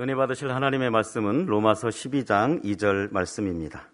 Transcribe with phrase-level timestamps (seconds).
[0.00, 3.88] 은혜 받으실 하나님의 말씀은 로마서 12장 2절 말씀입니다.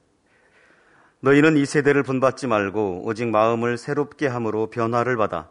[1.20, 5.50] 너희는 이 세대를 분받지 말고 오직 마음을 새롭게 함으로 변화를 받아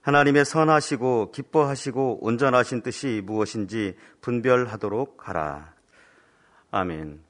[0.00, 5.74] 하나님의 선하시고 기뻐하시고 온전하신 뜻이 무엇인지 분별하도록 하라.
[6.70, 7.20] 아멘.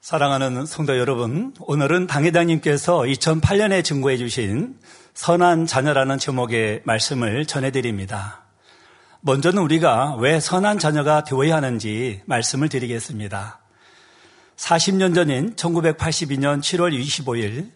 [0.00, 4.78] 사랑하는 성도 여러분, 오늘은 당회장님께서 2008년에 증거해 주신
[5.12, 8.43] 선한 자녀라는 제목의 말씀을 전해드립니다.
[9.26, 13.58] 먼저는 우리가 왜 선한 자녀가 되어야 하는지 말씀을 드리겠습니다.
[14.56, 17.70] 40년 전인 1982년 7월 25일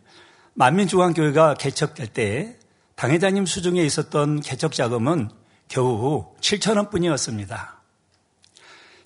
[0.52, 2.58] 만민중앙교회가 개척될 때
[2.96, 5.30] 당회장님 수중에 있었던 개척 자금은
[5.68, 7.80] 겨우 7천원 뿐이었습니다.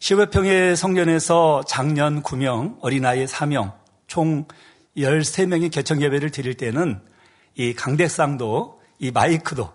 [0.01, 3.73] 10여 평의 성전에서 장년 9명, 어린아이 4명,
[4.09, 4.49] 총
[4.97, 7.01] 13명이 개척 예배를 드릴 때는
[7.55, 9.73] 이 강대상도, 이 마이크도,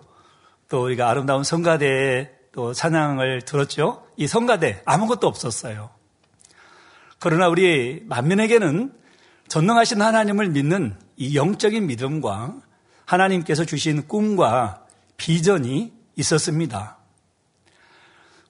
[0.67, 4.03] 또 우리가 아름다운 성가대에 또 찬양을 들었죠.
[4.15, 5.91] 이 성가대 아무것도 없었어요.
[7.19, 8.93] 그러나 우리 만민에게는
[9.47, 12.55] 전능하신 하나님을 믿는 이 영적인 믿음과
[13.05, 16.97] 하나님께서 주신 꿈과 비전이 있었습니다.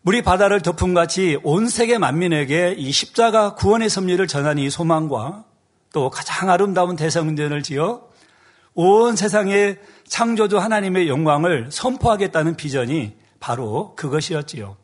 [0.05, 5.43] 우리 바다를 덮음같이 온 세계 만민에게 이 십자가 구원의 섭리를 전하는 이 소망과
[5.91, 8.07] 또 가장 아름다운 대성전을 지어
[8.73, 9.75] 온 세상에
[10.07, 14.77] 창조주 하나님의 영광을 선포하겠다는 비전이 바로 그것이었지요.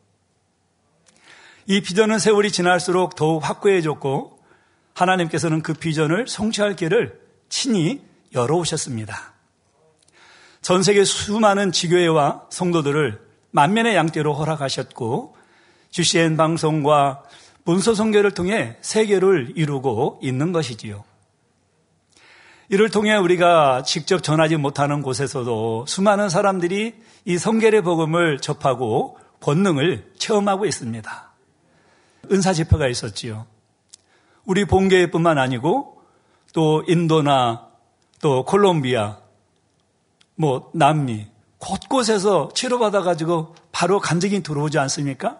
[1.65, 4.39] 이 비전은 세월이 지날수록 더욱 확고해졌고
[4.93, 8.01] 하나님께서는 그 비전을 성취할 길을 친히
[8.33, 9.33] 열어오셨습니다.
[10.61, 15.35] 전 세계 수많은 지교회와 성도들을 만면의 양떼로 허락하셨고
[15.91, 17.23] GCN 방송과
[17.65, 21.03] 문서 성교를 통해 세계를 이루고 있는 것이지요.
[22.73, 30.65] 이를 통해 우리가 직접 전하지 못하는 곳에서도 수많은 사람들이 이 성결의 복음을 접하고 권능을 체험하고
[30.65, 31.33] 있습니다.
[32.31, 33.45] 은사 집회가 있었지요.
[34.45, 36.01] 우리 본교회뿐만 아니고
[36.53, 37.67] 또 인도나
[38.23, 39.19] 또 콜롬비아,
[40.33, 41.27] 뭐 남미
[41.59, 45.37] 곳곳에서 치료받아 가지고 바로 간증이 들어오지 않습니까?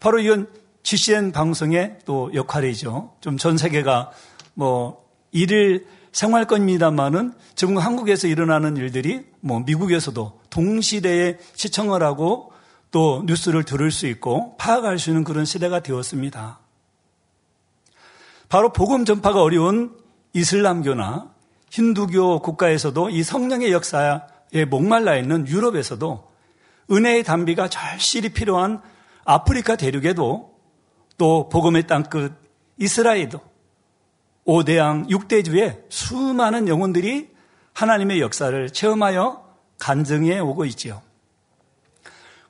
[0.00, 0.48] 바로 이건
[0.82, 3.12] GCN 방송의 또 역할이죠.
[3.20, 4.12] 좀 전 세계가
[4.54, 12.52] 뭐 일일 생활권입니다만은 지금 한국에서 일어나는 일들이 뭐 미국에서도 동시대에 시청을 하고
[12.92, 16.60] 또 뉴스를 들을 수 있고 파악할 수 있는 그런 시대가 되었습니다.
[18.48, 19.92] 바로 복음 전파가 어려운
[20.32, 21.34] 이슬람교나
[21.70, 26.30] 힌두교 국가에서도 이 성령의 역사에 목말라 있는 유럽에서도
[26.92, 28.80] 은혜의 담비가 절실히 필요한
[29.24, 30.54] 아프리카 대륙에도
[31.18, 32.32] 또 복음의 땅끝
[32.78, 33.53] 이스라엘도
[34.46, 37.30] 5대양 6대주의 수많은 영혼들이
[37.72, 39.44] 하나님의 역사를 체험하여
[39.78, 41.02] 간증해 오고 있지요.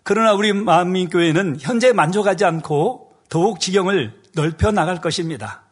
[0.03, 5.63] 그러나 우리 만민교회는 현재 만족하지 않고 더욱 지경을 넓혀 나갈 것입니다.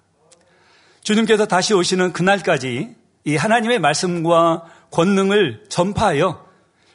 [1.02, 6.46] 주님께서 다시 오시는 그날까지 이 하나님의 말씀과 권능을 전파하여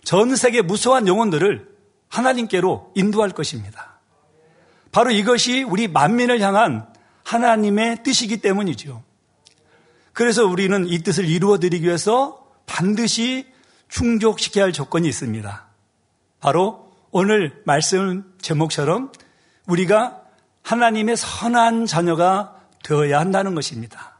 [0.04, 1.68] 전 세계 무수한 영혼들을
[2.10, 4.00] 하나님께로 인도할 것입니다.
[4.92, 6.88] 바로 이것이 우리 만민을 향한
[7.24, 9.04] 하나님의 뜻이기 때문이죠.
[10.18, 13.46] 그래서 우리는 이 뜻을 이루어 드리기 위해서 반드시
[13.88, 15.68] 충족시켜야 할 조건이 있습니다.
[16.40, 19.12] 바로 오늘 말씀 제목처럼
[19.68, 20.24] 우리가
[20.64, 24.18] 하나님의 선한 자녀가 되어야 한다는 것입니다.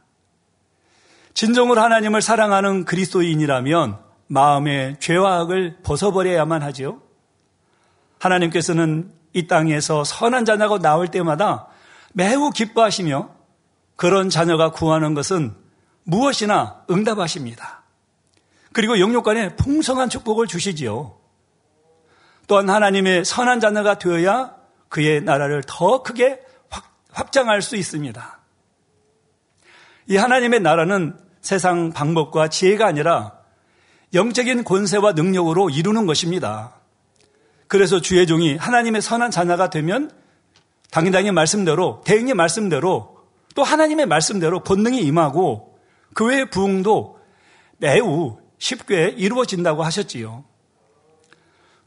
[1.34, 3.98] 진정으로 하나님을 사랑하는 그리스도인이라면
[4.28, 7.02] 마음의 죄와 악을 벗어버려야만 하죠.
[8.20, 11.66] 하나님께서는 이 땅에서 선한 자녀가 나올 때마다
[12.12, 13.30] 매우 기뻐하시며
[13.96, 15.57] 그런 자녀가 구하는 것은
[16.08, 17.82] 무엇이나 응답하십니다.
[18.72, 21.14] 그리고 영육간에 풍성한 축복을 주시지요.
[22.46, 24.56] 또한 하나님의 선한 자녀가 되어야
[24.88, 26.40] 그의 나라를 더 크게
[27.10, 28.40] 확 장할 수 있습니다.
[30.06, 33.38] 이 하나님의 나라는 세상 방법과 지혜가 아니라
[34.14, 36.74] 영적인 권세와 능력으로 이루는 것입니다.
[37.66, 40.10] 그래서 주의 종이 하나님의 선한 자녀가 되면
[40.90, 43.18] 당연히 말씀대로 대행의 말씀대로
[43.54, 45.67] 또 하나님의 말씀대로 권능이 임하고
[46.18, 47.16] 그 외의 부흥도
[47.76, 50.42] 매우 쉽게 이루어진다고 하셨지요.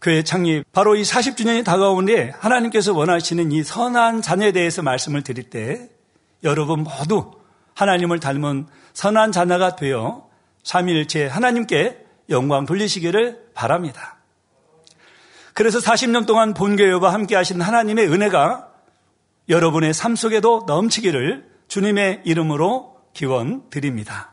[0.01, 5.89] 교회 창립, 바로 이 40주년이 다가오는데 하나님께서 원하시는 이 선한 자녀에 대해서 말씀을 드릴 때
[6.45, 7.29] 여러분 모두
[7.75, 10.29] 하나님을 닮은 선한 자녀가 되어
[10.63, 11.97] 삼일체 하나님께
[12.29, 14.15] 영광 돌리시기를 바랍니다.
[15.53, 18.69] 그래서 40년 동안 본교회와 함께 하신 하나님의 은혜가
[19.49, 24.31] 여러분의 삶 속에도 넘치기를 주님의 이름으로 기원 드립니다.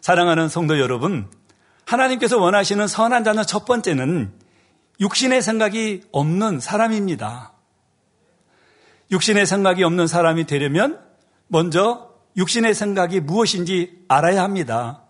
[0.00, 1.30] 사랑하는 성도 여러분,
[1.86, 4.32] 하나님께서 원하시는 선한 자는 첫 번째는
[5.00, 7.52] 육신의 생각이 없는 사람입니다.
[9.10, 11.00] 육신의 생각이 없는 사람이 되려면
[11.48, 15.02] 먼저 육신의 생각이 무엇인지 알아야 합니다.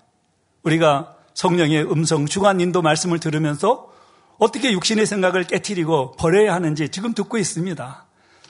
[0.62, 3.90] 우리가 성령의 음성 주간 인도 말씀을 들으면서
[4.38, 8.06] 어떻게 육신의 생각을 깨뜨리고 버려야 하는지 지금 듣고 있습니다.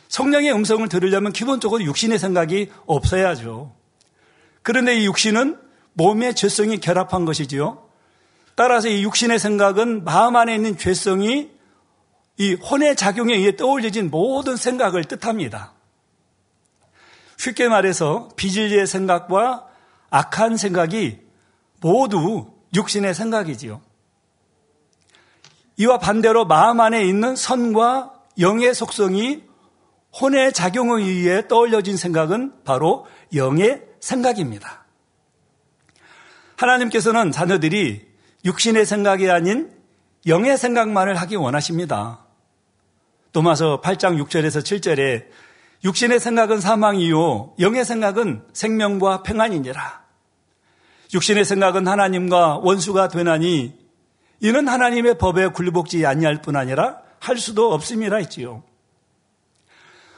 [0.08, 3.79] 성령의 음성을 들으려면 기본적으로 육신의 생각이 없어야죠.
[4.62, 5.58] 그런데 이 육신은
[5.94, 7.88] 몸의 죄성이 결합한 것이지요.
[8.54, 11.50] 따라서 이 육신의 생각은 마음 안에 있는 죄성이
[12.36, 15.74] 이 혼의 작용에 의해 떠올려진 모든 생각을 뜻합니다.
[17.36, 19.66] 쉽게 말해서 비질리의 생각과
[20.10, 21.20] 악한 생각이
[21.80, 23.80] 모두 육신의 생각이지요.
[25.78, 29.42] 이와 반대로 마음 안에 있는 선과 영의 속성이
[30.20, 34.84] 혼의 작용에 의해 떠올려진 생각은 바로 영의 생각입니다.
[36.56, 38.06] 하나님께서는 자녀들이
[38.44, 39.70] 육신의 생각이 아닌
[40.26, 42.24] 영의 생각만을 하기 원하십니다.
[43.32, 45.26] 도마서 8장 6절에서 7절에
[45.84, 50.00] 육신의 생각은 사망이요 영의 생각은 생명과 평안이니라.
[51.14, 53.78] 육신의 생각은 하나님과 원수가 되나니
[54.40, 58.62] 이는 하나님의 법에 굴복지 아니할 뿐 아니라 할 수도 없음이라 했지요.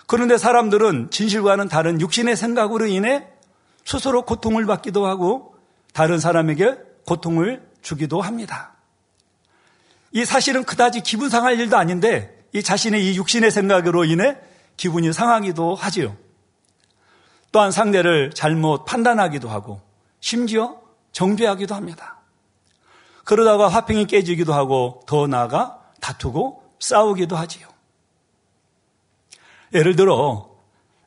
[0.06, 3.26] 그런데 사람들은 진실과는 다른 육신의 생각으로 인해
[3.84, 5.55] 스스로 고통을 받기도 하고
[5.93, 8.75] 다른 사람에게 고통을 주기도 합니다.
[10.12, 14.37] 이 사실은 그다지 기분 상할 일도 아닌데 이 자신의 이 육신의 생각으로 인해
[14.76, 16.17] 기분이 상하기도 하지요.
[17.50, 19.81] 또한 상대를 잘못 판단하기도 하고
[20.20, 20.81] 심지어
[21.12, 22.20] 정죄하기도 합니다.
[23.25, 27.69] 그러다가 화평이 깨지기도 하고 더 나아가 다투고 싸우기도 하지요.
[29.75, 30.51] 예를 들어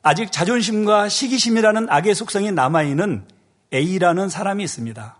[0.06, 3.26] 아직 자존심과 시기심이라는 악의 속성이 남아있는
[3.74, 5.16] A라는 사람이 있습니다.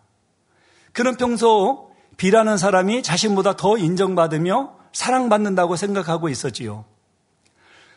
[0.93, 6.85] 그는 평소 B라는 사람이 자신보다 더 인정받으며 사랑받는다고 생각하고 있었지요.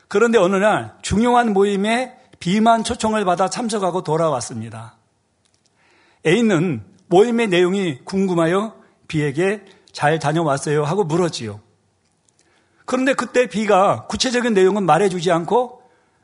[0.07, 4.95] 그런데 어느 날 중요한 모임에 B만 초청을 받아 참석하고 돌아왔습니다.
[6.25, 8.73] A는 모임의 내용이 궁금하여
[9.07, 11.59] B에게 잘 다녀왔어요 하고 물었지요.
[12.85, 15.78] 그런데 그때 B가 구체적인 내용은 말해주지 않고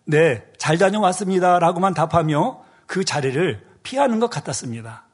[0.05, 5.05] 네, 잘 다녀왔습니다 라고만 답하며 그 자리를 피하는 것 같았습니다.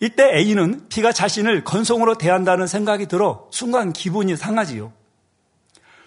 [0.00, 4.92] 이때 A는 B가 자신을 건성으로 대한다는 생각이 들어 순간 기분이 상하지요.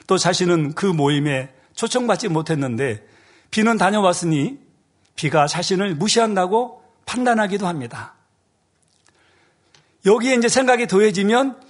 [0.08, 3.08] 또 자신은 그 모임에 초청받지 못했는데
[3.52, 4.60] B는 다녀왔으니
[5.16, 8.16] B가 자신을 무시한다고 판단하기도 합니다.
[10.06, 11.62] 여기에 이제 생각이 더해지면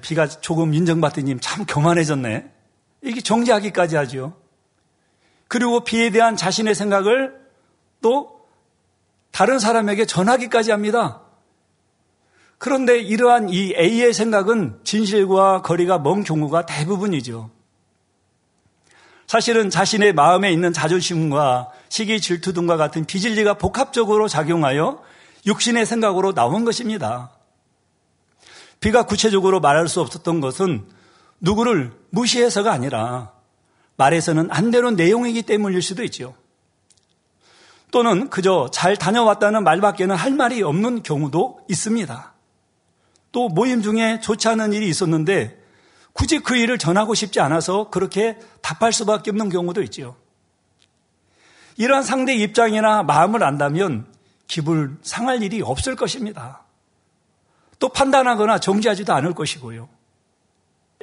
[0.00, 2.50] B가 조금 인정받더니 참 교만해졌네.
[3.02, 4.39] 이게 정지하기까지 하죠.
[5.50, 7.36] 그리고 B에 대한 자신의 생각을
[8.00, 8.46] 또
[9.32, 11.22] 다른 사람에게 전하기까지 합니다.
[12.56, 17.50] 그런데 이러한 이 A의 생각은 진실과 거리가 먼 경우가 대부분이죠.
[19.26, 25.02] 사실은 자신의 마음에 있는 자존심과 시기 질투 등과 같은 비진리가 복합적으로 작용하여
[25.46, 27.32] 육신의 생각으로 나온 것입니다.
[28.78, 30.86] 비가 구체적으로 말할 수 없었던 것은
[31.40, 33.39] 누구를 무시해서가 아니라
[34.00, 36.34] 말해서는 안 되는 내용이기 때문일 수도 있죠.
[37.90, 42.32] 또는 그저 잘 다녀왔다는 말밖에는 할 말이 없는 경우도 있습니다.
[43.32, 45.60] 또 모임 중에 좋지 않은 일이 있었는데
[46.14, 50.16] 굳이 그 일을 전하고 싶지 않아서 그렇게 답할 수밖에 없는 경우도 있죠.
[51.76, 54.06] 이러한 상대 입장이나 마음을 안다면
[54.46, 56.62] 기분 상할 일이 없을 것입니다.
[57.78, 59.88] 또 판단하거나 정지하지도 않을 것이고요.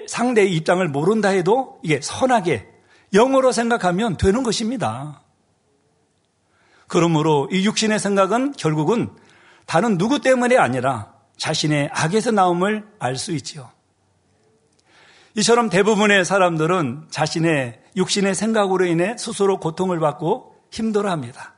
[0.07, 2.76] 상대의 입장을 모른다 해도 이게 선하게
[3.13, 5.21] 영어로 생각하면 되는 것입니다.
[6.87, 9.09] 그러므로 이 육신의 생각은 결국은
[9.65, 13.69] 다른 누구 때문에 아니라 자신의 악에서 나옴을 알 수 있지요.
[15.35, 21.53] 이처럼 대부분의 사람들은 자신의 육신의 생각으로 인해 스스로 고통을 받고 힘들어 합니다.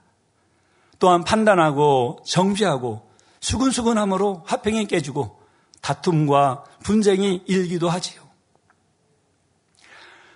[0.99, 5.39] 또한 판단하고 정죄하고 수근수근함으로 화평이 깨지고
[5.81, 8.21] 다툼과 분쟁이 일기도 하지요.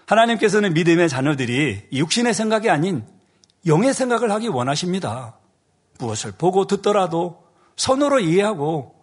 [0.06, 3.06] 하나님께서는 믿음의 자녀들이 육신의 생각이 아닌
[3.66, 5.38] 영의 생각을 하기 원하십니다.
[6.00, 7.44] 무엇을 보고 듣더라도
[7.76, 8.96] 선으로 이해하고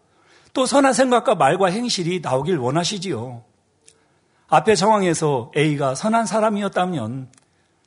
[0.53, 3.45] 또 선한 생각과 말과 행실이 나오길 원하시지요.
[4.49, 7.31] 앞의 상황에서 A가 선한 사람이었다면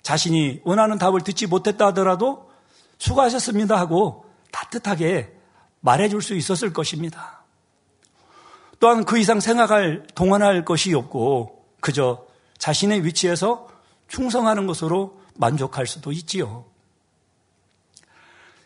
[0.02, 2.50] 자신이 원하는 답을 듣지 못했다 하더라도
[2.98, 5.34] 수고하셨습니다 하고 따뜻하게
[5.82, 7.44] 말해줄 수 있었을 것입니다.
[8.80, 12.26] 또한 그 이상 생각할, 동원할 것이 없고 그저
[12.58, 13.68] 자신의 위치에서
[14.08, 16.66] 충성하는 것으로 만족할 수도 있지요.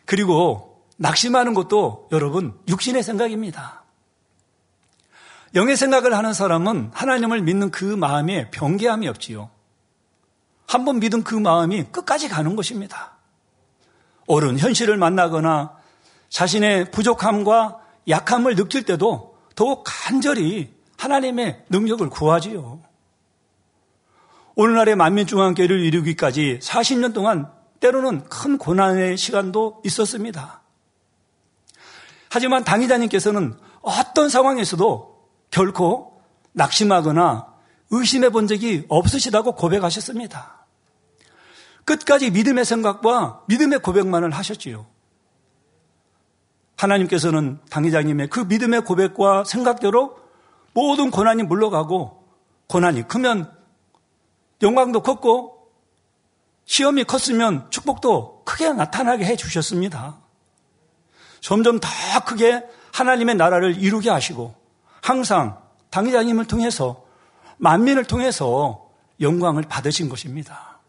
[0.04, 3.84] 그리고 낙심하는 것도 여러분 육신의 생각입니다.
[5.54, 9.50] 영의 생각을 하는 사람은 하나님을 믿는 그 마음에 변개함이 없지요.
[10.66, 13.12] 한번 믿은 그 마음이 끝까지 가는 것입니다.
[14.26, 15.78] 옳은 현실을 만나거나
[16.28, 22.80] 자신의 부족함과 약함을 느낄 때도 더욱 간절히 하나님의 능력을 구하지요.
[24.60, 27.48] 오늘날의 만민중앙교회를 이루기까지 40년 동안
[27.78, 30.62] 때로는 큰 고난의 시간도 있었습니다.
[32.28, 36.20] 하지만 당의자님께서는 어떤 상황에서도 결코
[36.54, 37.54] 낙심하거나
[37.90, 40.66] 의심해 본 적이 없으시다고 고백하셨습니다.
[41.84, 44.86] 끝까지 믿음의 생각과 믿음의 고백만을 하셨지요.
[46.74, 50.18] 하나님께서는 당회장님의 그 믿음의 고백과 생각대로
[50.74, 52.24] 모든 고난이 물러가고
[52.66, 53.57] 고난이 크면
[54.62, 55.70] 영광도 컸고
[56.64, 60.18] 시험이 컸으면 축복도 크게 나타나게 해 주셨습니다.
[61.40, 61.88] 점점 더
[62.26, 64.54] 크게 하나님의 나라를 이루게 하시고
[65.00, 67.04] 항상 당회장님을 통해서
[67.56, 68.88] 만민을 통해서
[69.20, 70.80] 영광을 받으신 것입니다.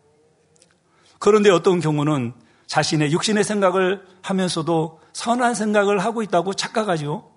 [1.20, 2.34] 그런데 어떤 경우는
[2.68, 7.32] 자신의 육신의 생각을 하면서도 선한 생각을 하고 있다고 착각하죠.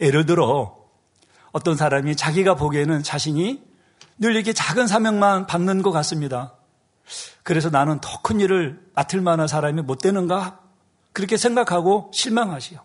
[0.00, 0.76] 예를 들어
[1.52, 3.65] 어떤 사람이 자기가 보기에는 자신이
[4.18, 6.54] 늘 이렇게 작은 사명만 받는 것 같습니다.
[7.42, 10.58] 그래서 나는 더 큰 일을 맡을 만한 사람이 못 되는가?
[11.12, 12.78] 그렇게 생각하고 실망하시오.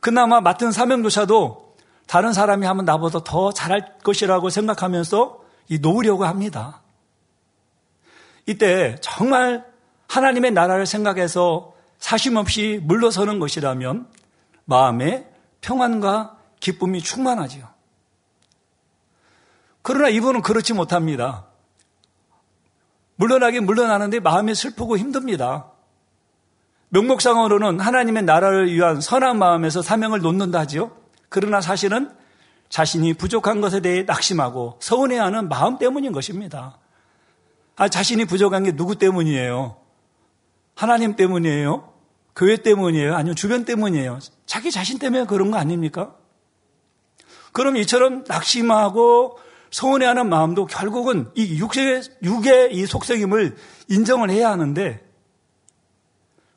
[0.00, 1.76] 그나마 맡은 사명조차도
[2.06, 6.82] 다른 사람이 하면 나보다 더 잘할 것이라고 생각하면서 이 놓으려고 합니다.
[8.44, 9.64] 이때 정말
[10.08, 14.06] 하나님의 나라를 생각해서 사심 없이 물러서는 것이라면
[14.66, 15.28] 마음에
[15.62, 17.66] 평안과 기쁨이 충만하지요.
[19.86, 21.46] 그러나 이분은 그렇지 못합니다.
[23.14, 25.70] 물러나긴 물러나는데 마음이 슬프고 힘듭니다.
[26.88, 30.90] 명목상으로는 하나님의 나라를 위한 선한 마음에서 사명을 놓는다 하지요.
[31.28, 32.10] 그러나 사실은
[32.68, 36.78] 자신이 부족한 것에 대해 낙심하고 서운해하는 마음 때문인 것입니다.
[37.76, 39.76] 아, 자신이 부족한 게 누구 때문이에요?
[40.74, 41.92] 하나님 때문이에요?
[42.34, 43.14] 교회 때문이에요?
[43.14, 44.18] 아니면 주변 때문이에요?
[44.46, 46.16] 자기 자신 때문에 그런 거 아닙니까?
[47.52, 49.45] 그럼 이처럼 낙심하고
[49.76, 53.56] 서운해하는 마음도 결국은 이 육의, 육의 이 속성임을
[53.90, 55.06] 인정을 해야 하는데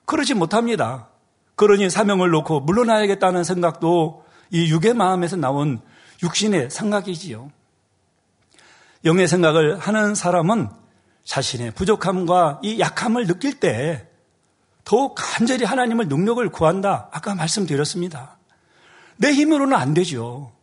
[0.05, 1.09] 그러지 못합니다.
[1.55, 5.81] 그러니 사명을 놓고 물러나야겠다는 생각도 이 육의 마음에서 나온
[6.23, 7.51] 육신의 생각이지요.
[9.03, 10.69] 영의 생각을 하는 사람은
[11.25, 14.07] 자신의 부족함과 이 약함을 느낄 때
[14.85, 17.09] 더욱 간절히 하나님을 능력을 구한다.
[17.11, 18.37] 아까 말씀드렸습니다.
[19.17, 20.53] 내 힘으로는 안 되죠.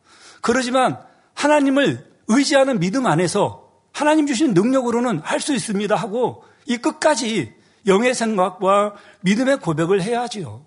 [0.40, 0.98] 그러지만
[1.34, 7.54] 하나님을 의지하는 믿음 안에서 하나님 주신 능력으로는 할 수 있습니다 하고 이 끝까지
[7.87, 10.64] 영의 생각과 믿음의 고백을 해야 하지요.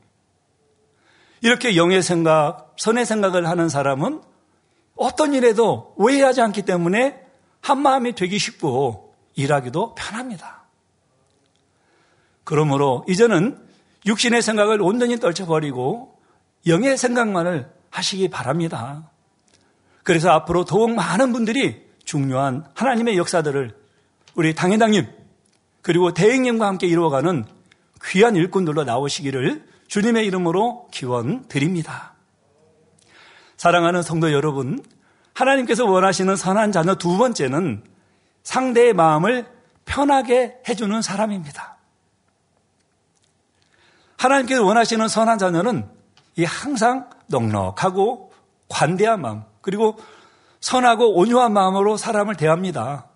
[1.42, 4.22] 이렇게 영의 생각, 선의 생각을 하는 사람은
[4.96, 7.20] 어떤 일에도 오해하지 않기 때문에
[7.62, 10.64] 한마음이 되기 쉽고 일하기도 편합니다.
[12.44, 13.58] 그러므로 이제는
[14.06, 16.18] 육신의 생각을 온전히 떨쳐버리고
[16.68, 19.10] 영의 생각만을 하시기 바랍니다.
[20.04, 23.76] 그래서 앞으로 더욱 많은 분들이 중요한 하나님의 역사들을
[24.36, 25.08] 우리 당회장님
[25.82, 27.46] 그리고 대행님과 함께 이루어가는
[28.06, 32.14] 귀한 일꾼들로 나오시기를 주님의 이름으로 기원 드립니다.
[33.58, 34.84] 사랑하는 성도 여러분,
[35.34, 37.84] 하나님께서 원하시는 선한 자녀 두 번째는
[38.44, 39.48] 상대의 마음을
[39.86, 41.78] 편하게 해주는 사람입니다.
[44.18, 45.90] 하나님께서 원하시는 선한 자녀는
[46.36, 48.32] 이 항상 넉넉하고
[48.68, 49.98] 관대한 마음, 그리고
[50.60, 53.08] 선하고 온유한 마음으로 사람을 대합니다.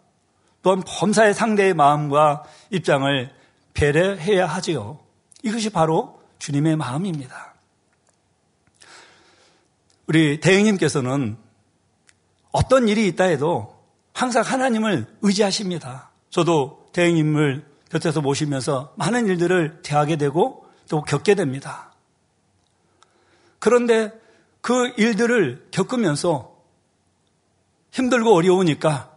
[0.62, 3.34] 또한 범사의 상대의 마음과 입장을
[3.74, 5.00] 배려해야 하지요.
[5.44, 7.54] 이것이 바로 주님의 마음입니다.
[10.08, 11.38] 우리 대행님께서는
[12.52, 13.84] 어떤 일이 있다 해도
[14.14, 16.12] 항상 하나님을 의지하십니다.
[16.30, 21.92] 저도 대행님을 곁에서 모시면서 많은 일들을 대하게 되고 또 겪게 됩니다.
[23.60, 24.12] 그런데
[24.64, 26.56] 그 일들을 겪으면서
[27.92, 29.12] 힘들고 어려우니까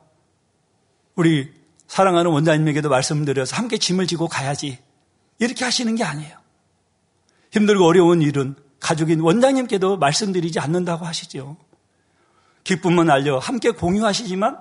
[1.14, 1.52] 우리
[1.86, 4.80] 사랑하는 원장님에게도 말씀드려서 함께 짐을 지고 가야지.
[5.38, 6.36] 이렇게 하시는 게 아니에요.
[7.52, 11.56] 힘들고 어려운 일은 가족인 원장님께도 말씀드리지 않는다고 하시죠.
[12.64, 14.58] 기쁨은 알려 함께 공유하시지만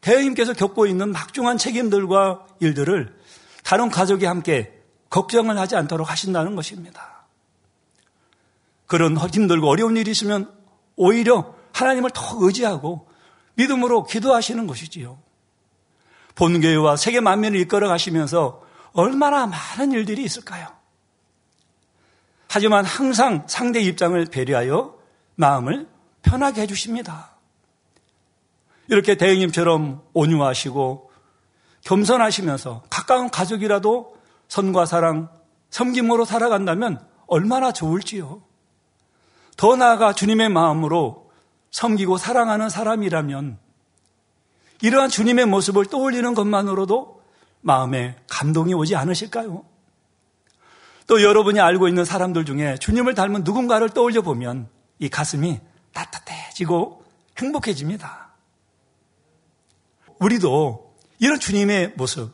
[0.00, 3.14] 대행님께서 겪고 있는 막중한 책임들과 일들을
[3.64, 7.19] 다른 가족이 함께 걱정을 하지 않도록 하신다는 것입니다.
[8.90, 10.52] 그런 힘들고 어려운 일이 있으면
[10.96, 13.06] 오히려 하나님을 더 의지하고
[13.54, 15.16] 믿음으로 기도하시는 것이지요.
[16.34, 20.66] 본교회와 세계 만민을 이끌어 가시면서 얼마나 많은 일들이 있을까요?
[22.48, 24.98] 하지만 항상 상대 입장을 배려하여
[25.36, 25.86] 마음을
[26.22, 27.36] 편하게 해주십니다.
[28.88, 31.12] 이렇게 대행님처럼 온유하시고
[31.84, 34.16] 겸손하시면서 가까운 가족이라도
[34.48, 35.28] 선과 사랑,
[35.70, 38.49] 섬김으로 살아간다면 얼마나 좋을지요.
[39.60, 41.30] 더 나아가 주님의 마음으로
[41.70, 43.58] 섬기고 사랑하는 사람이라면
[44.80, 47.20] 이러한 주님의 모습을 떠올리는 것만으로도
[47.60, 49.62] 마음에 감동이 오지 않으실까요?
[51.06, 54.66] 또 여러분이 알고 있는 사람들 중에 주님을 닮은 누군가를 떠올려 보면
[54.98, 55.60] 이 가슴이
[55.92, 57.04] 따뜻해지고
[57.36, 58.30] 행복해집니다.
[60.20, 62.32] 우리도 이런 주님의 모습,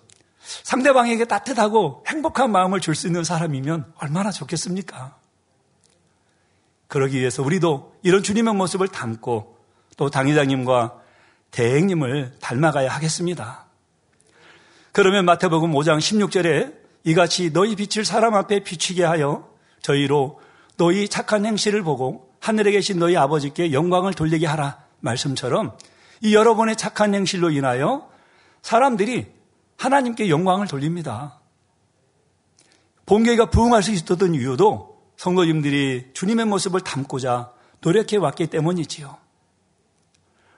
[0.63, 5.26] 상대방에게 따뜻하고 행복한 마음을 줄 수 있는 사람이면 얼마나 좋겠습니까?
[6.97, 9.59] 그러기 위해서 우리도 이런 주님의 모습을 담고
[9.99, 10.95] 또 당회장님과
[11.51, 13.67] 대행님을 닮아가야 하겠습니다.
[14.93, 16.75] 그러면 마태복음 5장 16절에
[17.05, 19.47] 이같이 너희 빛을 사람 앞에 비치게 하여
[19.83, 20.41] 저희로
[20.79, 25.77] 너희 착한 행실을 보고 하늘에 계신 너희 아버지께 영광을 돌리게 하라 말씀처럼
[26.23, 28.09] 이 여러분의 착한 행실로 인하여
[28.63, 29.27] 사람들이
[29.77, 31.41] 하나님께 영광을 돌립니다.
[33.05, 39.17] 본교회가 부흥할 수 있었던 이유도 성도님들이 주님의 모습을 담고자 노력해 왔기 때문이지요.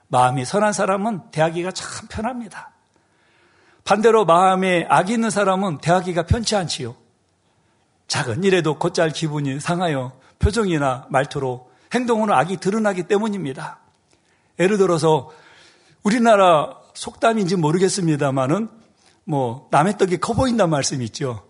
[0.07, 2.71] 마음이 선한 사람은 대하기가 참 편합니다.
[3.83, 6.95] 반대로 마음에 악이 있는 사람은 대하기가 편치 않지요.
[8.07, 13.79] 작은 일에도 곧잘 기분이 상하여 표정이나 말투로 행동으로 악이 드러나기 때문입니다.
[14.59, 15.31] 예를 들어서
[16.03, 18.69] 우리나라 속담인지 모르겠습니다만은
[19.25, 21.48] 뭐 남의 떡이 커 보인단 말씀이 있죠.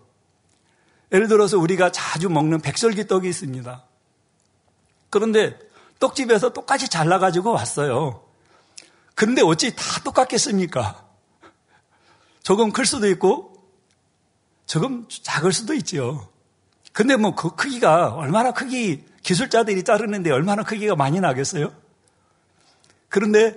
[1.12, 3.84] 예를 들어서 우리가 자주 먹는 백설기 떡이 있습니다.
[5.10, 5.58] 그런데
[5.98, 8.24] 떡집에서 똑같이 잘라가지고 왔어요.
[9.14, 11.06] 근데 어찌 다 똑같겠습니까?
[12.42, 13.52] 조금 클 수도 있고,
[14.66, 16.30] 조금 작을 수도 있죠.
[16.92, 21.72] 근데 뭐 그 크기가 얼마나 크기, 기술자들이 자르는데 얼마나 크기가 많이 나겠어요?
[23.08, 23.56] 그런데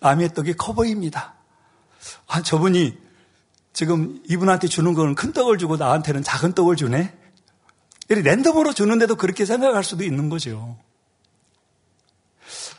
[0.00, 1.34] 남의 떡이 커 보입니다.
[2.26, 2.98] 아, 저분이
[3.74, 7.12] 지금 이분한테 주는 거는 큰 떡을 주고 나한테는 작은 떡을 주네?
[8.08, 10.78] 이렇게 랜덤으로 주는데도 그렇게 생각할 수도 있는 거죠.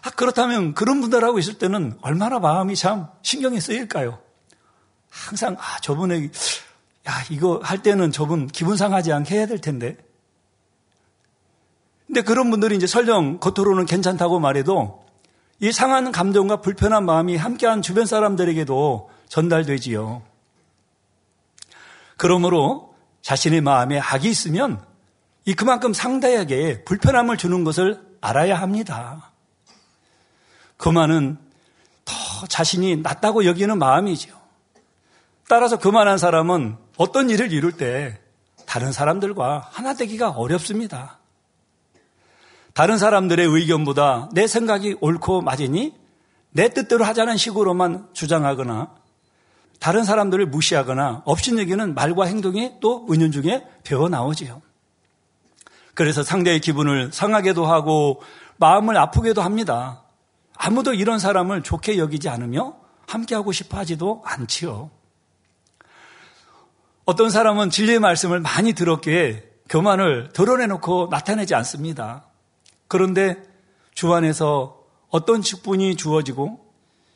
[0.01, 4.19] 아, 그렇다면 그런 분들하고 있을 때는 얼마나 마음이 참 신경이 쓰일까요?
[5.10, 6.27] 항상, 아, 저분에게,
[7.08, 9.97] 야, 이거 할 때는 저분 기분 상하지 않게 해야 될 텐데.
[12.08, 15.05] 근데 그런 분들이 이제 설령 겉으로는 괜찮다고 말해도
[15.60, 20.35] 이 상한 감정과 불편한 마음이 함께한 주변 사람들에게도 전달되지요.
[22.17, 24.84] 그러므로 자신의 마음에 악이 있으면
[25.45, 29.32] 이 그만큼 상대에게 불편함을 주는 것을 알아야 합니다.
[30.78, 31.38] 그만은
[32.04, 32.13] 더
[32.47, 34.36] 자신이 낫다고 여기는 마음이죠.
[35.47, 38.19] 따라서 그만한 사람은 어떤 일을 이룰 때
[38.65, 41.19] 다른 사람들과 하나 되기가 어렵습니다.
[42.73, 45.93] 다른 사람들의 의견보다 내 생각이 옳고 맞으니
[46.51, 48.93] 내 뜻대로 하자는 식으로만 주장하거나
[49.79, 54.61] 다른 사람들을 무시하거나 업신여기는 말과 행동이 또 은연중에 배어 나오지요.
[55.93, 58.21] 그래서 상대의 기분을 상하게도 하고
[58.57, 60.03] 마음을 아프게도 합니다.
[60.55, 62.75] 아무도 이런 사람을 좋게 여기지 않으며
[63.07, 64.89] 함께하고 싶어 하지도 않지요.
[67.05, 72.25] 어떤 사람은 진리의 말씀을 많이 들었기에 교만을 드러내놓고 나타내지 않습니다.
[72.88, 73.41] 그런데
[73.93, 76.65] 주 안에서 어떤 직분이 주어지고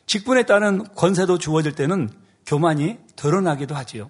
[0.06, 2.10] 직분에 따른 권세도 주어질 때는
[2.50, 4.10] 교만이 드러나기도 하지요.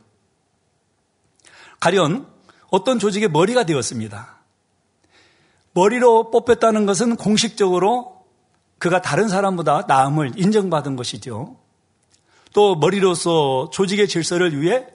[1.82, 2.26] 가련
[2.70, 4.38] 어떤 조직의 머리가 되었습니다.
[5.74, 8.24] 머리로 뽑혔다는 것은 공식적으로
[8.78, 11.58] 그가 다른 사람보다 나음을 인정받은 것이죠.
[12.54, 14.88] 또 머리로서 조직의 질서를 위해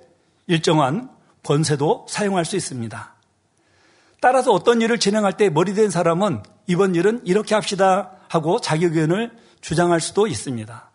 [0.46, 1.11] 일정한
[1.42, 3.14] 권세도 사용할 수 있습니다.
[4.20, 9.37] 따라서 어떤 일을 진행할 때 머리 된 사람은 이번 일은 이렇게 합시다 하고 자기 의견을
[9.61, 10.93] 주장할 수도 있습니다.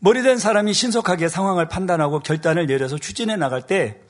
[0.00, 4.00] 머리된 사람이 신속하게 상황을 판단하고 결단을 내려서 추진해 나갈 때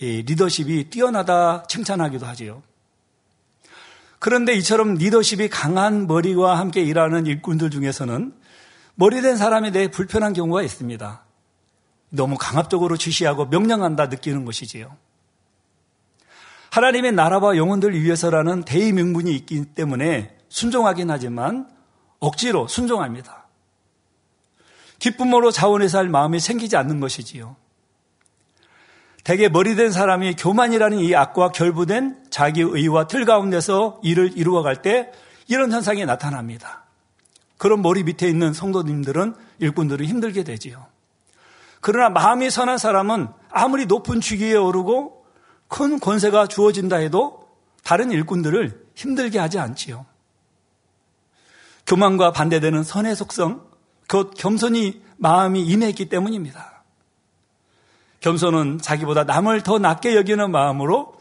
[0.00, 2.62] 리더십이 뛰어나다 칭찬하기도 하지요.
[4.18, 8.34] 그런데 이처럼 리더십이 강한 머리와 함께 일하는 일꾼들 중에서는
[8.96, 11.24] 머리된 사람에 대해 불편한 경우가 있습니다.
[12.10, 14.96] 너무 강압적으로 지시하고 명령한다 느끼는 것이지요.
[16.70, 21.68] 하나님의 나라와 영혼들 위해서라는 대의 명분이 있기 때문에 순종하긴 하지만
[22.18, 23.47] 억지로 순종합니다.
[24.98, 27.56] 기쁨으로 자원해서 할 마음이 생기지 않는 것이지요.
[29.24, 35.12] 대개 머리된 사람이 교만이라는 이 악과 결부된 자기 의와 틀 가운데서 일을 이루어갈 때
[35.48, 36.84] 이런 현상이 나타납니다.
[37.58, 40.86] 그런 머리 밑에 있는 성도님들은 일꾼들은 힘들게 되지요.
[41.80, 45.24] 그러나 마음이 선한 사람은 아무리 높은 주기에 오르고
[45.68, 47.48] 큰 권세가 주어진다 해도
[47.84, 50.06] 다른 일꾼들을 힘들게 하지 않지요.
[51.86, 53.67] 교만과 반대되는 선의 속성,
[54.08, 56.82] 곧 겸손이 마음이 임했기 때문입니다.
[58.20, 61.14] 겸손은 자기보다 남을 더 낮게 여기는 마음으로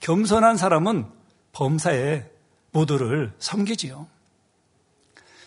[0.00, 1.06] 겸손한 사람은
[1.52, 2.24] 범사에
[2.72, 4.06] 모두를 섬기지요.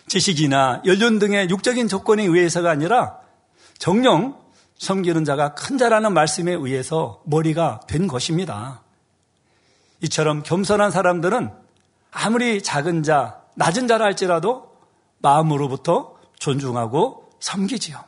[0.08, 3.20] 지식이나 연륜 등의 육적인 조건에 의해서가 아니라
[3.78, 4.40] 정령
[4.78, 8.82] 섬기는 자가 큰 자라는 말씀에 의해서 머리가 된 것입니다.
[10.02, 11.52] 이처럼 겸손한 사람들은
[12.12, 14.76] 아무리 작은 자, 낮은 자라 할지라도
[15.20, 18.04] 마음으로부터 존중하고 섬기지요.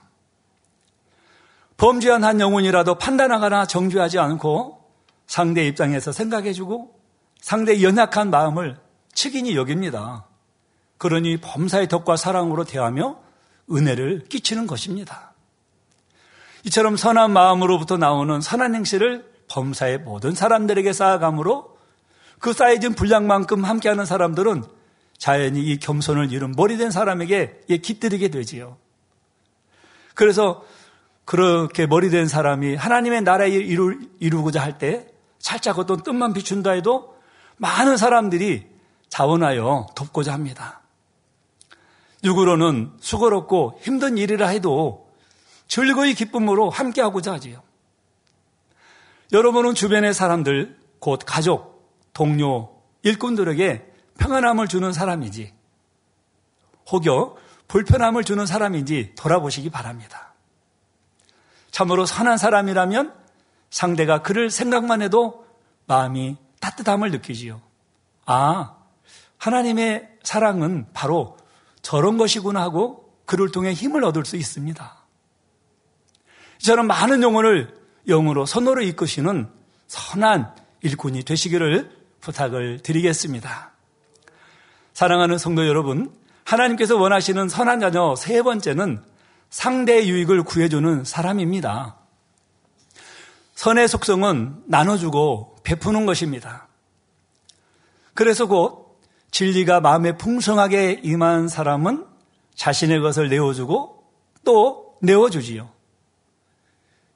[1.77, 4.83] 범죄한 한 영혼이라도 판단하거나 정죄하지 않고
[5.27, 6.99] 상대 입장에서 생각해주고
[7.41, 8.77] 상대의 연약한 마음을
[9.13, 10.25] 측인히 여깁니다.
[10.97, 13.19] 그러니 범사의 덕과 사랑으로 대하며
[13.71, 15.33] 은혜를 끼치는 것입니다.
[16.63, 21.77] 이처럼 선한 마음으로부터 나오는 선한 행실을 범사의 모든 사람들에게 쌓아감으로
[22.39, 24.63] 그 쌓여진 분량만큼 함께하는 사람들은
[25.17, 28.77] 자연히 이 겸손을 이룬 머리된 사람에게 깃들이게 되지요.
[30.13, 30.63] 그래서
[31.25, 35.07] 그렇게 머리된 사람이 하나님의 나라에 이루, 이루고자 할 때
[35.39, 37.15] 살짝 어떤 뜻만 비춘다 해도
[37.57, 38.67] 많은 사람들이
[39.09, 40.81] 자원하여 돕고자 합니다.
[42.23, 45.09] 육으로는 수고롭고 힘든 일이라 해도
[45.67, 47.61] 즐거이 기쁨으로 함께하고자 하지요.
[49.31, 52.69] 여러분은 주변의 사람들, 곧 가족, 동료,
[53.03, 53.85] 일꾼들에게
[54.17, 55.53] 평안함을 주는 사람이지,
[56.91, 57.35] 혹여
[57.67, 60.33] 불편함을 주는 사람인지 돌아보시기 바랍니다.
[61.71, 63.13] 참으로 선한 사람이라면
[63.69, 65.45] 상대가 그를 생각만 해도
[65.85, 67.61] 마음이 따뜻함을 느끼지요.
[68.25, 68.75] 아,
[69.37, 71.37] 하나님의 사랑은 바로
[71.81, 74.97] 저런 것이구나 하고 그를 통해 힘을 얻을 수 있습니다.
[76.59, 77.77] 저는 많은 영혼을
[78.07, 79.49] 영으로 선호로 이끄시는
[79.87, 83.71] 선한 일꾼이 되시기를 부탁을 드리겠습니다.
[84.97, 86.11] 사랑하는 성도 여러분,
[86.43, 89.03] 하나님께서 원하시는 선한 자녀 세 번째는
[89.51, 91.97] 상대의 유익을 구해주는 사람입니다.
[93.53, 96.67] 선의 속성은 나눠주고 베푸는 것입니다.
[98.15, 102.07] 그래서 곧 진리가 마음에 풍성하게 임한 사람은
[102.55, 104.03] 자신의 것을 내어주고
[104.45, 105.69] 또 내어주지요.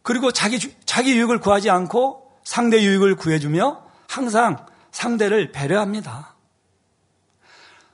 [0.03, 6.30] 그리고 자기, 자기 유익을 구하지 않고 상대 유익을 구해주며 항상 상대를 배려합니다.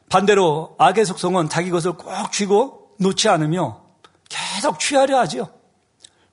[0.09, 3.83] 반대로 악의 속성은 자기 것을 꼭 쥐고 놓지 않으며
[4.29, 5.53] 계속 취하려 하죠.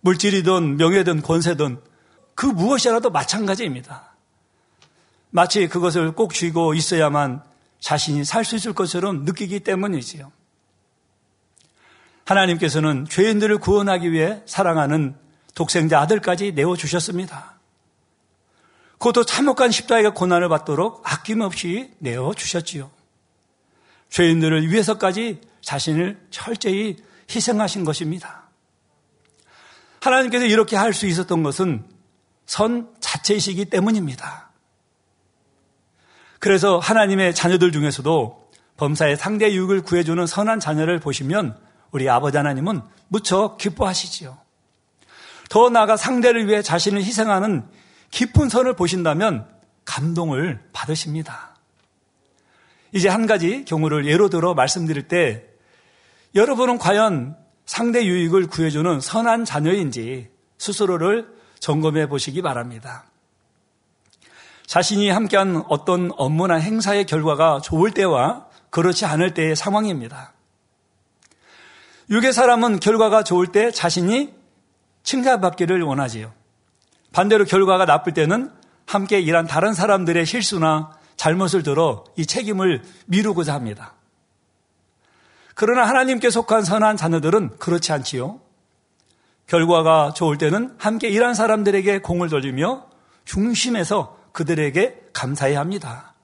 [0.00, 1.80] 물질이든 명예든 권세든
[2.34, 4.14] 그 무엇이라도 마찬가지입니다.
[5.30, 7.42] 마치 그것을 꼭 쥐고 있어야만
[7.80, 10.30] 자신이 살 수 있을 것처럼 느끼기 때문이지요.
[12.24, 15.16] 하나님께서는 죄인들을 구원하기 위해 사랑하는
[15.54, 17.54] 독생자 아들까지 내어주셨습니다.
[18.98, 22.90] 그것도 참혹한 십자가의 고난을 받도록 아낌없이 내어주셨지요.
[24.14, 26.96] 죄인들을 위해서까지 자신을 철저히
[27.28, 28.44] 희생하신 것입니다.
[30.00, 31.84] 하나님께서 이렇게 할 수 있었던 것은
[32.46, 34.50] 선 자체이시기 때문입니다.
[36.38, 41.58] 그래서 하나님의 자녀들 중에서도 범사의 상대 유익을 구해주는 선한 자녀를 보시면
[41.90, 44.38] 우리 아버지 하나님은 무척 기뻐하시지요.
[45.48, 47.66] 더 나아가 상대를 위해 자신을 희생하는
[48.12, 49.48] 깊은 선을 보신다면
[49.84, 51.53] 감동을 받으십니다.
[52.94, 55.44] 이제 한 가지 경우를 예로 들어 말씀드릴 때
[56.36, 61.28] 여러분은 과연 상대 유익을 구해주는 선한 자녀인지 스스로를
[61.58, 63.06] 점검해 보시기 바랍니다.
[64.66, 70.32] 자신이 함께한 어떤 업무나 행사의 결과가 좋을 때와 그렇지 않을 때의 상황입니다.
[72.10, 74.32] 육의 사람은 결과가 좋을 때 자신이
[75.02, 76.32] 칭찬받기를 원하지요.
[77.12, 78.52] 반대로 결과가 나쁠 때는
[78.86, 83.94] 함께 일한 다른 사람들의 실수나 잘못을 들어 이 책임을 미루고자 합니다.
[85.54, 88.40] 그러나 하나님께 속한 선한 자녀들은 그렇지 않지요.
[89.46, 92.86] 결과가 좋을 때는 함께 일한 사람들에게 공을 돌리며
[93.24, 96.14] 중심에서 그들에게 감사해야 합니다.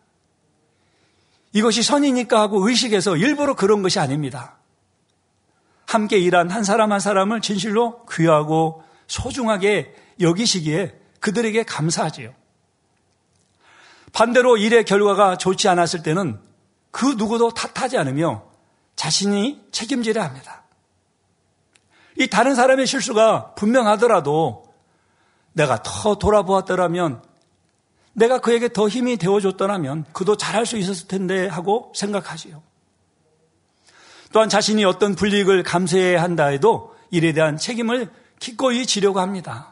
[1.53, 4.57] 이것이 선이니까 하고 의식해서 일부러 그런 것이 아닙니다.
[5.87, 12.33] 함께 일한 한 사람 한 사람을 진실로 귀하고 소중하게 여기시기에 그들에게 감사하지요.
[14.12, 16.40] 반대로 일의 결과가 좋지 않았을 때는
[16.90, 18.44] 그 누구도 탓하지 않으며
[18.96, 20.64] 자신이 책임지려 합니다.
[22.18, 24.64] 이 다른 사람의 실수가 분명하더라도
[25.53, 27.23] 내가 더 돌아보았더라면
[28.12, 32.62] 내가 그에게 더 힘이 되어줬더라면 그도 잘할 수 있었을 텐데 하고 생각하지요.
[34.33, 39.69] 또한 자신이 어떤 불이익을 감수해야 한다 해도 일에 대한 책임을 기꺼이 지려고 합니다.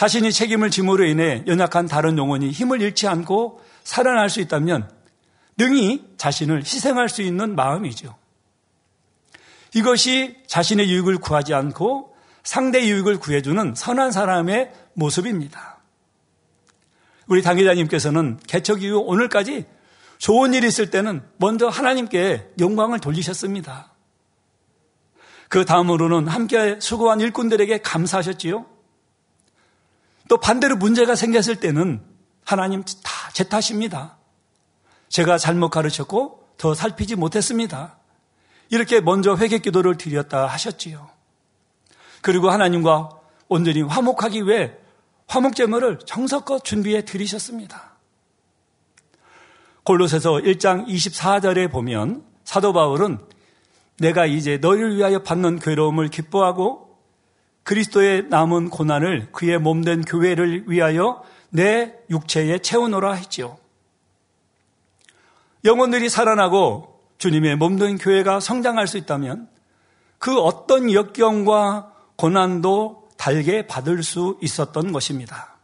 [0.00, 4.90] 자신이 책임을 짐으로 인해 연약한 다른 영혼이 힘을 잃지 않고 살아날 수 있다면
[5.58, 8.16] 능히 자신을 희생할 수 있는 마음이죠.
[9.74, 15.80] 이것이 자신의 유익을 구하지 않고 상대 이익을 구해주는 선한 사람의 모습입니다.
[17.26, 19.66] 우리 당회장님께서는 개척 이후 오늘까지
[20.16, 23.92] 좋은 일이 있을 때는 먼저 하나님께 영광을 돌리셨습니다.
[25.50, 28.79] 그 다음으로는 함께 수고한 일꾼들에게 감사하셨지요.
[30.30, 32.02] 또 반대로 문제가 생겼을 때는
[32.44, 34.18] 하나님 다 제 탓입니다.
[35.08, 37.96] 제가 잘못 가르쳤고 더 살피지 못했습니다.
[38.68, 41.08] 이렇게 먼저 회개 기도를 드렸다 하셨지요.
[42.22, 43.10] 그리고 하나님과
[43.48, 44.72] 온전히 화목하기 위해
[45.26, 47.96] 화목제물을 정석껏 준비해 드리셨습니다.
[49.84, 53.18] 골로새서 1장 24절에 보면 사도 바울은
[53.98, 56.89] 내가 이제 너희를 위하여 받는 괴로움을 기뻐하고
[57.70, 63.58] 그리스도의 남은 고난을 그의 몸된 교회를 위하여 내 육체에 채우노라 했지요.
[65.64, 69.48] 영혼들이 살아나고 주님의 몸된 교회가 성장할 수 있다면
[70.18, 75.54] 그 어떤 역경과 고난도 달게 받을 수 있었던 것입니다.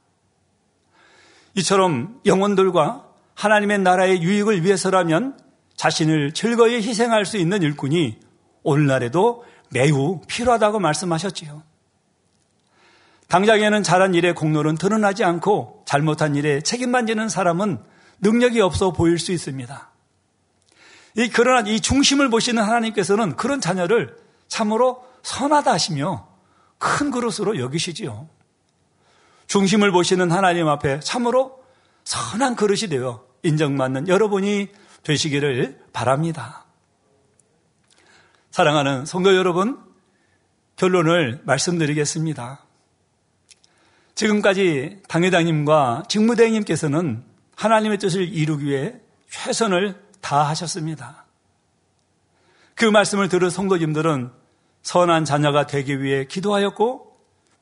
[1.57, 5.37] 이처럼 영혼들과 하나님의 나라의 유익을 위해서라면
[5.75, 8.21] 자신을 즐거이 희생할 수 있는 일꾼이
[8.63, 11.76] 오늘날에도 매우 필요하다고 말씀하셨지요.
[13.29, 17.83] 당장에는 잘한 일의 공로는 드러나지 않고 잘못한 일에 책임만 지는 사람은
[18.21, 19.91] 능력이 없어 보일 수 있습니다.
[21.17, 24.17] 이, 그러나 이 중심을 보시는 하나님께서는 그런 자녀를
[24.49, 26.29] 참으로 선하다 하시며
[26.79, 28.29] 큰 그릇으로 여기시지요.
[29.47, 31.63] 중심을 보시는 하나님 앞에 참으로
[32.05, 34.69] 선한 그릇이 되어 인정받는 여러분이
[35.03, 36.65] 되시기를 바랍니다.
[38.51, 39.79] 사랑하는 성도 여러분,
[40.77, 42.66] 결론을 말씀드리겠습니다.
[44.17, 47.23] 지금까지 당회장님과 직무대행님께서는
[47.55, 48.95] 하나님의 뜻을 이루기 위해
[49.31, 51.27] 최선을 다하셨습니다.
[52.75, 54.31] 그 말씀을 들은 성도님들은
[54.83, 57.17] 선한 자녀가 되기 위해 기도하였고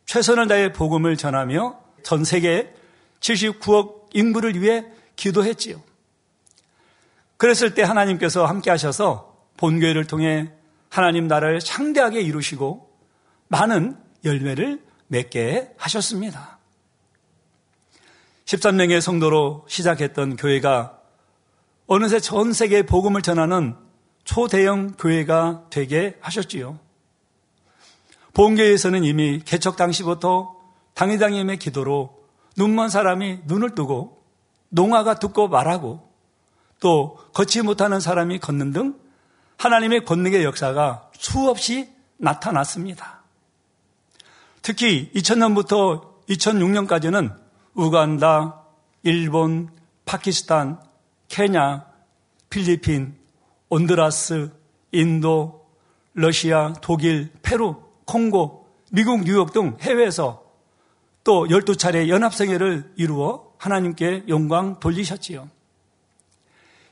[0.07, 2.73] 최선을 다해 복음을 전하며 전 세계
[3.21, 4.85] 79억 인구를 위해
[5.17, 5.83] 기도했지요.
[7.37, 10.53] 그랬을 때 하나님께서 함께 하셔서 본교회를 통해
[10.89, 12.91] 하나님 나라를 창대하게 이루시고
[13.49, 16.59] 많은 열매를 맺게 하셨습니다.
[18.45, 20.99] 13명의 성도로 시작했던 교회가
[21.87, 23.77] 어느새 전 세계에 복음을 전하는
[24.25, 26.79] 초대형 교회가 되게 하셨지요.
[28.33, 30.57] 본교회에서는 이미 개척 당시부터
[30.95, 32.25] 당회장님의 기도로
[32.57, 34.23] 눈먼 사람이 눈을 뜨고
[34.71, 36.09] 농아가 듣고 말하고
[36.81, 38.99] 또 걷지 못하는 사람이 걷는 등
[39.59, 43.14] 하나님의 권능의 역사가 수없이 나타났습니다.
[44.65, 47.37] 특히 2000년부터 2006년까지는
[47.75, 48.63] 우간다,
[49.03, 49.69] 일본,
[50.07, 50.81] 파키스탄,
[51.29, 51.85] 케냐,
[52.49, 53.15] 필리핀,
[53.69, 54.51] 온드라스,
[54.91, 55.67] 인도,
[56.15, 60.43] 러시아, 독일, 페루, 콩고, 미국, 뉴욕 등 해외에서
[61.25, 65.47] 또 12차례 연합성회를 이루어 하나님께 영광 돌리셨지요.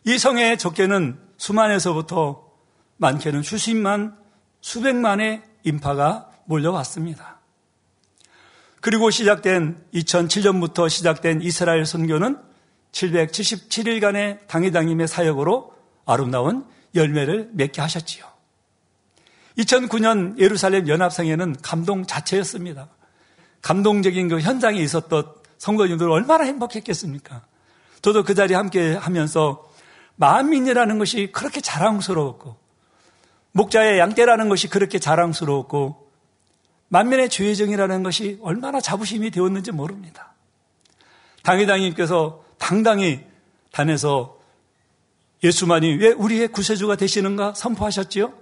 [0.05, 2.45] 이 성회의 적게는 수만에서부터
[2.99, 4.15] 많게는 수십만,
[4.61, 7.42] 수백만의 인파가 몰려왔습니다.
[8.83, 12.37] 그리고 시작된 2007년부터 시작된 이스라엘 선교는
[12.91, 15.73] 777일간의 당회장님의 사역으로
[16.05, 16.67] 아름다운
[16.97, 18.27] 열매를 맺게 하셨지요.
[19.57, 22.89] 2009년 예루살렘 연합성회는 감동 자체였습니다.
[23.63, 27.43] 감동적인 그 현장에 있었던 성도님들 얼마나 행복했겠습니까?
[28.03, 29.65] 저도 그 자리에 함께 하면서
[30.17, 32.57] 만민이라는 것이 그렇게 자랑스러웠고
[33.53, 36.02] 목자의 양떼라는 것이 그렇게 자랑스러웠고
[36.93, 40.35] 만면의 주의정이라는 것이 얼마나 자부심이 되었는지 모릅니다.
[41.43, 43.25] 당회장님께서 당당히
[43.73, 44.39] 단에서
[45.43, 48.35] 예수만이 왜 우리의 구세주가 되시는가 선포하셨지요?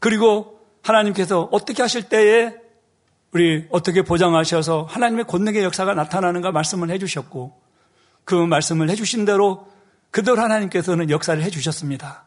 [0.00, 2.52] 그리고 하나님께서 어떻게 하실 때에
[3.30, 7.60] 우리 어떻게 보장하셔서 하나님의 권능의 역사가 나타나는가 말씀을 해주셨고
[8.24, 9.68] 그 말씀을 해주신 대로
[10.10, 12.24] 그대로 하나님께서는 역사를 해주셨습니다.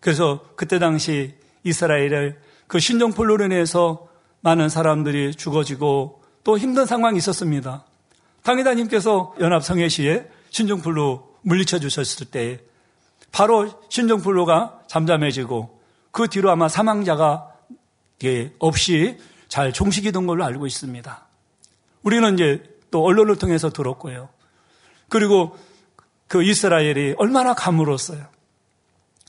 [0.00, 2.40] 그래서 그때 당시 이스라엘을
[2.72, 4.08] 그 신종폴로로 인해서
[4.40, 7.84] 많은 사람들이 죽어지고 또 힘든 상황이 있었습니다.
[8.44, 12.60] 당회장님께서 연합성회시에 신종폴로 물리쳐 주셨을 때
[13.30, 15.80] 바로 신종폴로가 잠잠해지고
[16.12, 17.52] 그 뒤로 아마 사망자가
[18.58, 21.26] 없이 잘 종식이 된 걸로 알고 있습니다.
[22.04, 24.30] 우리는 이제 또 언론을 통해서 들었고요.
[25.10, 25.58] 그리고
[26.26, 28.24] 그 이스라엘이 얼마나 가물었어요.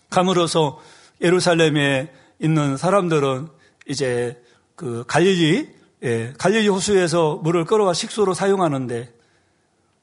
[0.10, 0.79] 감으로서
[1.19, 3.48] 예루살렘에 있는 사람들은
[3.88, 4.41] 이제
[4.76, 9.13] 그 갈릴리 예, 갈릴리 호수에서 물을 끌어와 식수로 사용하는데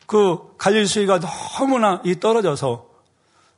[0.07, 2.89] 그 갈릴리 수위가 너무나 이 떨어져서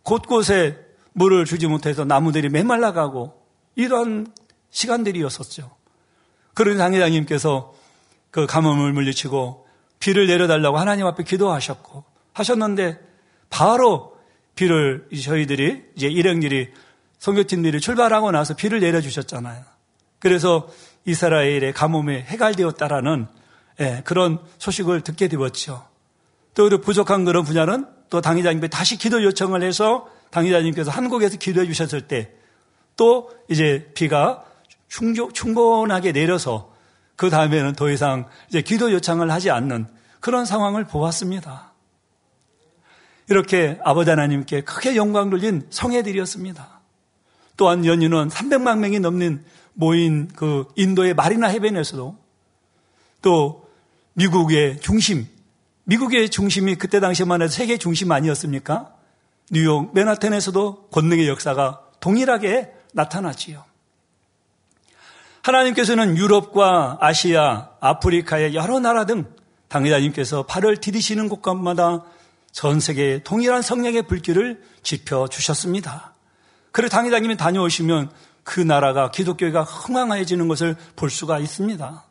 [0.03, 0.79] 곳곳에
[1.13, 3.41] 물을 주지 못해서 나무들이 메말라가고
[3.77, 4.27] 이러한
[4.71, 5.71] 시간들이었었죠.
[6.55, 7.75] 그런 당회장님께서
[8.31, 9.67] 그 가뭄을 물리치고
[10.01, 12.99] 비를 내려달라고 하나님 앞에 기도하셨고 하셨는데
[13.51, 14.17] 바로
[14.55, 16.71] 비를 저희들이 이제 일행들이
[17.23, 19.63] 선교팀들이 출발하고 나서 비를 내려주셨잖아요.
[20.19, 20.69] 그래서
[21.05, 23.27] 이스라엘의 가뭄에 해갈되었다라는
[23.81, 25.87] 예, 그런 소식을 듣게 되었죠.
[26.55, 32.43] 또 부족한 그런 분야는 또 당회장님께 다시 기도 요청을 해서 당회장님께서 한국에서 기도해 주셨을 때
[32.97, 34.45] 또 이제 비가
[34.89, 36.73] 충족, 충분하게 내려서
[37.17, 39.87] 그 다음에는 더 이상 이제 기도 요청을 하지 않는
[40.21, 41.73] 그런 상황을 보았습니다.
[43.29, 46.82] 이렇게 아버지 하나님께 크게 영광 돌린 성애들이었습니다.
[47.63, 49.45] 또한 연인은 300만 명이 넘는
[49.75, 52.19] 모인 그 인도의 마리나 해변에서도
[53.23, 53.69] 또
[54.15, 55.29] 미국의 중심,
[55.85, 58.93] 미국의 중심이 그때 당시만 해도 세계 중심 아니었습니까?
[59.53, 63.63] 뉴욕, 맨하탄에서도 권능의 역사가 동일하게 나타났지요.
[65.43, 69.27] 하나님께서는 유럽과 아시아, 아프리카의 여러 나라 등
[69.69, 72.03] 당회자님께서 발을 디디시는 곳간마다
[72.51, 76.12] 전 세계에 동일한 성령의 불길을 지펴 주셨습니다.
[76.73, 78.11] 그리고 당회장님이 다녀오시면
[78.45, 82.05] 그 나라가 기독교가 흥황해지는 것을 볼 수가 있습니다.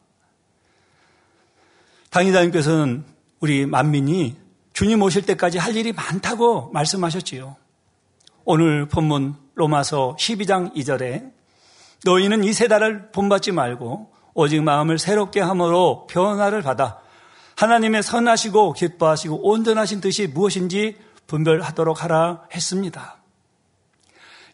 [2.11, 3.03] 당회장님께서는
[3.39, 4.37] 우리 만민이
[4.73, 7.55] 주님 오실 때까지 할 일이 많다고 말씀하셨지요.
[8.45, 11.31] 오늘 본문 로마서 12장 2절에
[12.05, 16.99] 너희는 이 세달을 본받지 말고 오직 마음을 새롭게 함으로 변화를 받아
[17.55, 20.97] 하나님의 선하시고 기뻐하시고 온전하신 뜻이 무엇인지
[21.27, 23.20] 분별하도록 하라 했습니다.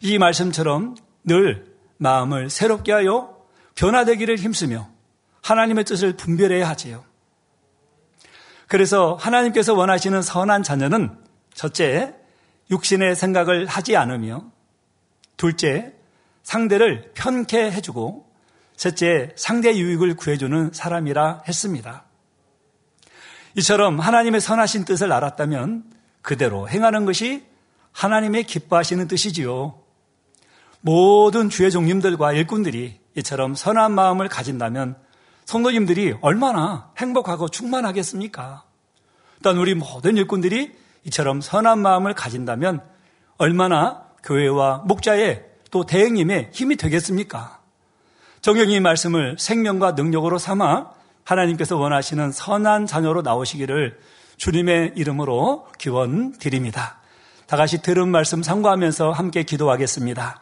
[0.00, 3.36] 이 말씀처럼 늘 마음을 새롭게 하여
[3.74, 4.88] 변화되기를 힘쓰며
[5.42, 7.04] 하나님의 뜻을 분별해야 하지요.
[8.66, 11.16] 그래서 하나님께서 원하시는 선한 자녀는
[11.54, 12.14] 첫째,
[12.70, 14.44] 육신의 생각을 하지 않으며
[15.36, 15.94] 둘째,
[16.42, 18.28] 상대를 편케 해주고
[18.76, 22.04] 셋째, 상대 유익을 구해주는 사람이라 했습니다.
[23.56, 25.84] 이처럼 하나님의 선하신 뜻을 알았다면
[26.22, 27.44] 그대로 행하는 것이
[27.92, 29.87] 하나님의 기뻐하시는 뜻이지요.
[30.80, 34.96] 모든 주의 종님들과 일꾼들이 이처럼 선한 마음을 가진다면
[35.44, 38.64] 성도님들이 얼마나 행복하고 충만하겠습니까?
[39.42, 40.72] 또한 우리 모든 일꾼들이
[41.04, 42.82] 이처럼 선한 마음을 가진다면
[43.38, 47.60] 얼마나 교회와 목자의 또 대행님의 힘이 되겠습니까?
[48.40, 50.90] 정경이 말씀을 생명과 능력으로 삼아
[51.24, 53.98] 하나님께서 원하시는 선한 자녀로 나오시기를
[54.36, 57.00] 주님의 이름으로 기원 드립니다.
[57.48, 60.38] 다 같이 들은 말씀 상고하면서 함께 기도하겠습니다.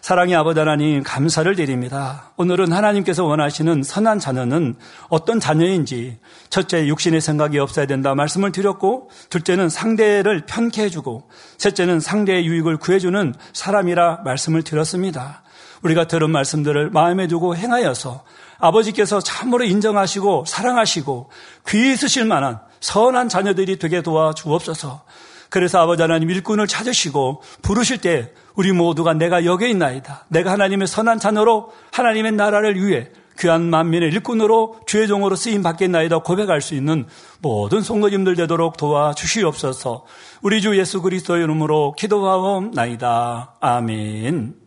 [0.00, 2.32] 사랑의 아버지 하나님 감사를 드립니다.
[2.38, 4.74] 오늘은 하나님께서 원하시는 선한 자녀는
[5.10, 12.46] 어떤 자녀인지 첫째 육신의 생각이 없어야 된다 말씀을 드렸고 둘째는 상대를 편케 해주고 셋째는 상대의
[12.46, 15.42] 유익을 구해주는 사람이라 말씀을 드렸습니다.
[15.82, 18.24] 우리가 들은 말씀들을 마음에 두고 행하여서
[18.58, 21.28] 아버지께서 참으로 인정하시고 사랑하시고
[21.68, 25.04] 귀히 쓰실 만한 선한 자녀들이 되게 도와 주옵소서.
[25.50, 30.26] 그래서 아버지 하나님 일꾼을 찾으시고 부르실 때 우리 모두가 내가 여기 있나이다.
[30.28, 36.60] 내가 하나님의 선한 자녀로 하나님의 나라를 위해 귀한 만민의 일꾼으로 주의 종으로 쓰임 받겠나이다 고백할
[36.60, 37.06] 수 있는
[37.40, 40.04] 모든 성도님들 되도록 도와주시옵소서.
[40.42, 43.56] 우리 주 예수 그리스도의 이름으로 기도하옵나이다.
[43.60, 44.65] 아멘.